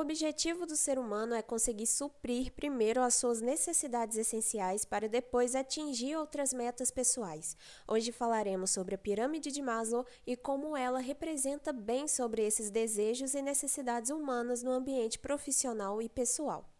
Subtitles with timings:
[0.00, 6.16] objetivo do ser humano é conseguir suprir primeiro as suas necessidades essenciais para depois atingir
[6.16, 7.56] outras metas pessoais.
[7.86, 13.34] Hoje falaremos sobre a pirâmide de Maslow e como ela representa bem sobre esses desejos
[13.34, 16.75] e necessidades humanas no ambiente profissional e pessoal.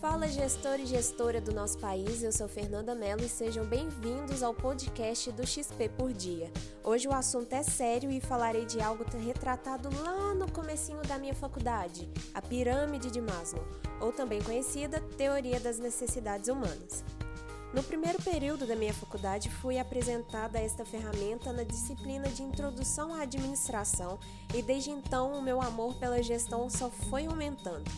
[0.00, 4.54] Fala gestor e gestora do nosso país, eu sou Fernanda Mello e sejam bem-vindos ao
[4.54, 6.52] podcast do XP por Dia.
[6.84, 11.34] Hoje o assunto é sério e falarei de algo retratado lá no comecinho da minha
[11.34, 13.66] faculdade, a pirâmide de Maslow,
[14.00, 17.02] ou também conhecida Teoria das Necessidades Humanas.
[17.74, 23.22] No primeiro período da minha faculdade, fui apresentada esta ferramenta na disciplina de Introdução à
[23.22, 24.16] Administração
[24.54, 27.90] e desde então o meu amor pela gestão só foi aumentando.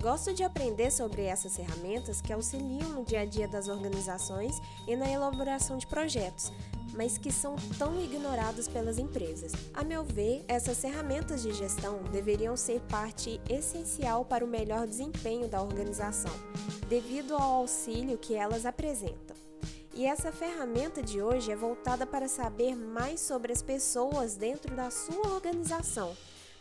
[0.00, 4.94] Gosto de aprender sobre essas ferramentas que auxiliam no dia a dia das organizações e
[4.94, 6.52] na elaboração de projetos,
[6.94, 9.52] mas que são tão ignorados pelas empresas.
[9.72, 15.48] A meu ver, essas ferramentas de gestão deveriam ser parte essencial para o melhor desempenho
[15.48, 16.32] da organização,
[16.88, 19.34] devido ao auxílio que elas apresentam.
[19.94, 24.90] E essa ferramenta de hoje é voltada para saber mais sobre as pessoas dentro da
[24.90, 26.14] sua organização,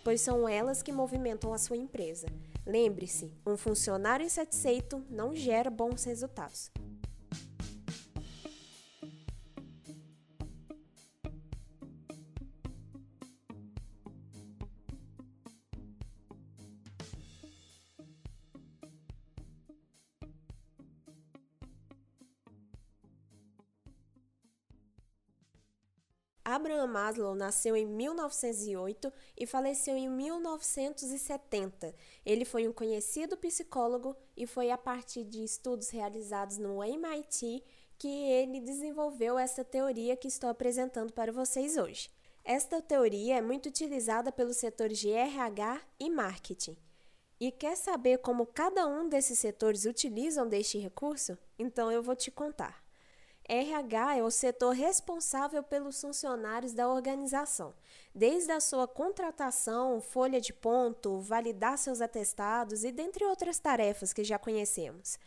[0.05, 2.27] pois são elas que movimentam a sua empresa.
[2.63, 6.71] Lembre-se, um funcionário insatisfeito não gera bons resultados.
[26.47, 31.95] Abraham Maslow nasceu em 1908 e faleceu em 1970.
[32.23, 37.63] Ele foi um conhecido psicólogo e foi a partir de estudos realizados no MIT
[37.97, 42.11] que ele desenvolveu essa teoria que estou apresentando para vocês hoje.
[42.43, 46.77] Esta teoria é muito utilizada pelos setores de RH e marketing.
[47.39, 51.35] E quer saber como cada um desses setores utilizam deste recurso?
[51.57, 52.84] Então eu vou te contar.
[53.47, 57.75] RH é o setor responsável pelos funcionários da organização,
[58.13, 64.23] desde a sua contratação, folha de ponto, validar seus atestados e dentre outras tarefas que
[64.23, 65.19] já conhecemos.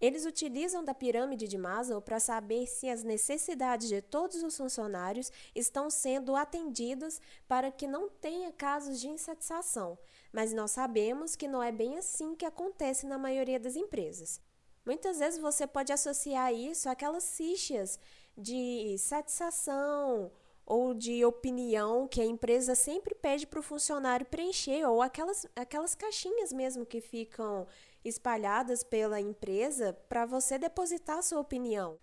[0.00, 5.30] Eles utilizam da pirâmide de Maslow para saber se as necessidades de todos os funcionários
[5.54, 9.96] estão sendo atendidas para que não tenha casos de insatisfação,
[10.32, 14.40] mas nós sabemos que não é bem assim que acontece na maioria das empresas.
[14.84, 17.98] Muitas vezes você pode associar isso àquelas fichas
[18.36, 20.30] de satisfação
[20.64, 25.94] ou de opinião que a empresa sempre pede para o funcionário preencher, ou aquelas, aquelas
[25.94, 27.66] caixinhas mesmo que ficam
[28.04, 31.98] espalhadas pela empresa para você depositar sua opinião.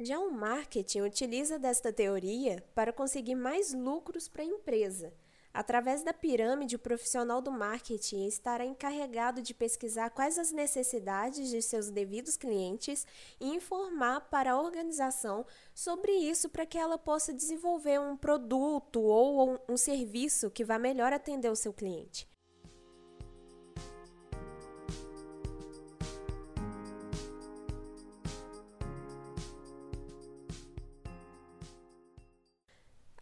[0.00, 5.12] Já o marketing utiliza desta teoria para conseguir mais lucros para a empresa.
[5.56, 11.62] Através da pirâmide, o profissional do marketing estará encarregado de pesquisar quais as necessidades de
[11.62, 13.06] seus devidos clientes
[13.40, 19.58] e informar para a organização sobre isso para que ela possa desenvolver um produto ou
[19.66, 22.28] um serviço que vá melhor atender o seu cliente.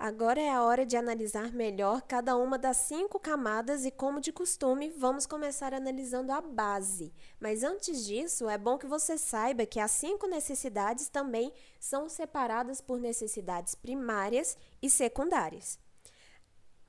[0.06, 4.32] Agora é a hora de analisar melhor cada uma das cinco camadas e, como de
[4.32, 7.10] costume, vamos começar analisando a base.
[7.41, 12.82] Mas antes disso, é bom que você saiba que as cinco necessidades também são separadas
[12.82, 15.79] por necessidades primárias e secundárias.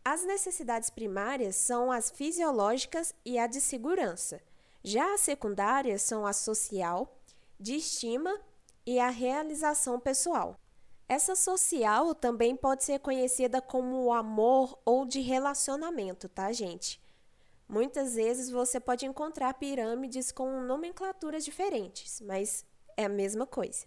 [0.03, 4.41] As necessidades primárias são as fisiológicas e a de segurança.
[4.83, 7.17] Já as secundárias são a social,
[7.57, 8.37] de estima
[8.85, 10.59] e a realização pessoal.
[11.07, 16.99] Essa social também pode ser conhecida como amor ou de relacionamento, tá, gente?
[17.67, 22.65] Muitas vezes você pode encontrar pirâmides com nomenclaturas diferentes, mas
[22.97, 23.85] é a mesma coisa.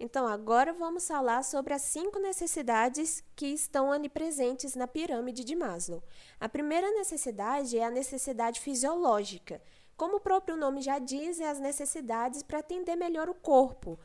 [0.00, 5.56] Então, agora vamos falar sobre as cinco necessidades que estão ali presentes na pirâmide de
[5.56, 6.04] Maslow.
[6.38, 9.60] A primeira necessidade é a necessidade fisiológica.
[9.96, 13.98] Como o próprio nome já diz, é as necessidades para atender melhor o corpo,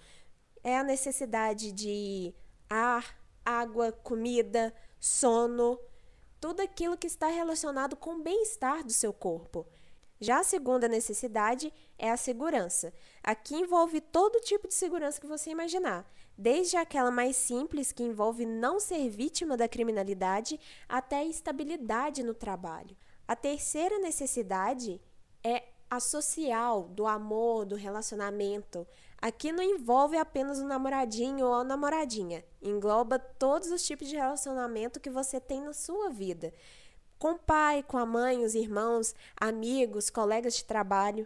[0.63, 2.33] é a necessidade de
[2.69, 5.79] ar, água, comida, sono,
[6.39, 9.65] tudo aquilo que está relacionado com o bem-estar do seu corpo.
[10.19, 12.93] Já a segunda necessidade é a segurança.
[13.21, 18.45] Aqui envolve todo tipo de segurança que você imaginar, desde aquela mais simples, que envolve
[18.45, 22.95] não ser vítima da criminalidade, até a estabilidade no trabalho.
[23.27, 25.01] A terceira necessidade
[25.43, 28.87] é a social, do amor, do relacionamento.
[29.23, 34.99] Aqui não envolve apenas o namoradinho ou a namoradinha, engloba todos os tipos de relacionamento
[34.99, 36.53] que você tem na sua vida
[37.23, 41.25] com o pai, com a mãe, os irmãos, amigos, colegas de trabalho.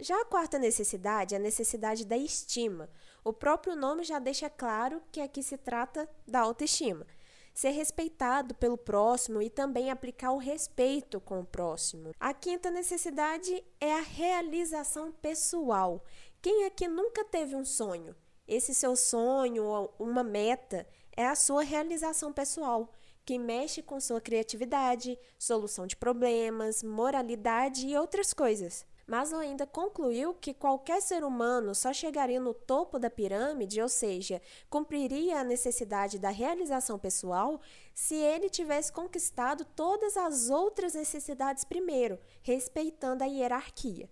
[0.00, 2.90] Já a quarta necessidade é a necessidade da estima.
[3.22, 7.06] O próprio nome já deixa claro que aqui se trata da autoestima.
[7.54, 12.10] Ser respeitado pelo próximo e também aplicar o respeito com o próximo.
[12.18, 16.02] A quinta necessidade é a realização pessoal.
[16.46, 18.14] Quem aqui nunca teve um sonho?
[18.46, 22.92] Esse seu sonho ou uma meta é a sua realização pessoal
[23.24, 28.86] que mexe com sua criatividade, solução de problemas, moralidade e outras coisas.
[29.08, 34.40] Maslow ainda concluiu que qualquer ser humano só chegaria no topo da pirâmide, ou seja,
[34.70, 37.60] cumpriria a necessidade da realização pessoal,
[37.92, 44.08] se ele tivesse conquistado todas as outras necessidades primeiro, respeitando a hierarquia.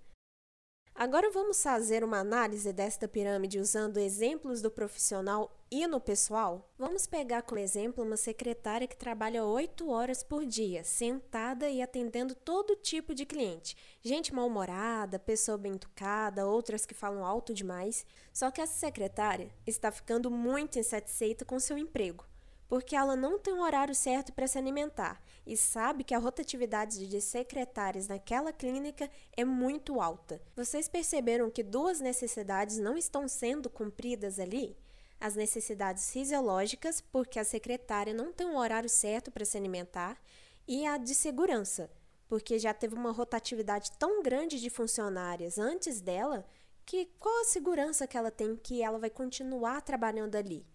[0.96, 6.70] Agora vamos fazer uma análise desta pirâmide usando exemplos do profissional e no pessoal?
[6.79, 12.32] Vamos pegar como exemplo uma secretária que trabalha 8 horas por dia, sentada e atendendo
[12.32, 13.76] todo tipo de cliente.
[14.02, 18.06] Gente mal-humorada, pessoa bem educada, outras que falam alto demais.
[18.32, 22.25] Só que essa secretária está ficando muito insatisfeita com seu emprego
[22.69, 27.06] porque ela não tem um horário certo para se alimentar e sabe que a rotatividade
[27.06, 30.41] de secretárias naquela clínica é muito alta.
[30.56, 34.76] Vocês perceberam que duas necessidades não estão sendo cumpridas ali?
[35.20, 40.20] As necessidades fisiológicas, porque a secretária não tem um horário certo para se alimentar,
[40.67, 41.91] e a de segurança,
[42.29, 46.44] porque já teve uma rotatividade tão grande de funcionárias antes dela
[46.87, 50.67] que qual a segurança que ela tem que ela vai continuar trabalhando ali?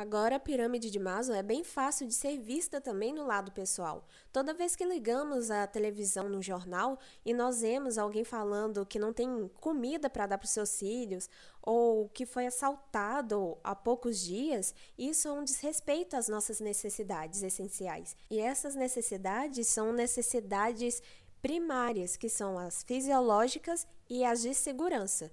[0.00, 4.08] Agora, a pirâmide de Maslow é bem fácil de ser vista também no lado pessoal.
[4.32, 9.12] Toda vez que ligamos a televisão no jornal e nós vemos alguém falando que não
[9.12, 11.28] tem comida para dar para os seus filhos
[11.60, 18.16] ou que foi assaltado há poucos dias, isso é um desrespeito às nossas necessidades essenciais.
[18.30, 21.02] E essas necessidades são necessidades
[21.42, 25.30] primárias, que são as fisiológicas e as de segurança.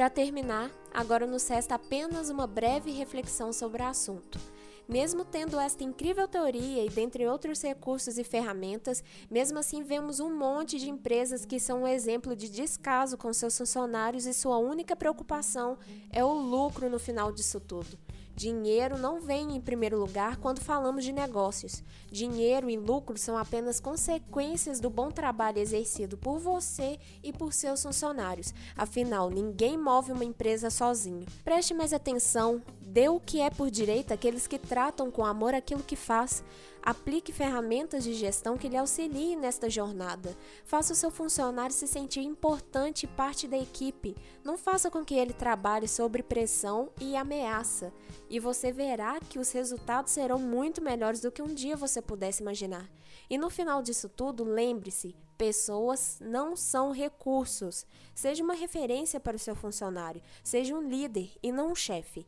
[0.00, 4.40] Para terminar, agora nos resta apenas uma breve reflexão sobre o assunto.
[4.88, 10.34] Mesmo tendo esta incrível teoria e dentre outros recursos e ferramentas, mesmo assim vemos um
[10.34, 14.96] monte de empresas que são um exemplo de descaso com seus funcionários e sua única
[14.96, 15.76] preocupação
[16.10, 17.98] é o lucro no final disso tudo.
[18.40, 21.84] Dinheiro não vem em primeiro lugar quando falamos de negócios.
[22.10, 27.82] Dinheiro e lucro são apenas consequências do bom trabalho exercido por você e por seus
[27.82, 28.54] funcionários.
[28.74, 31.26] Afinal, ninguém move uma empresa sozinho.
[31.44, 35.82] Preste mais atenção, dê o que é por direito àqueles que tratam com amor aquilo
[35.82, 36.42] que faz.
[36.82, 40.36] Aplique ferramentas de gestão que lhe auxiliem nesta jornada.
[40.64, 44.16] Faça o seu funcionário se sentir importante e parte da equipe.
[44.42, 47.92] Não faça com que ele trabalhe sob pressão e ameaça.
[48.28, 52.42] E você verá que os resultados serão muito melhores do que um dia você pudesse
[52.42, 52.90] imaginar.
[53.28, 57.86] E no final disso tudo, lembre-se: pessoas não são recursos.
[58.14, 62.26] Seja uma referência para o seu funcionário, seja um líder e não um chefe.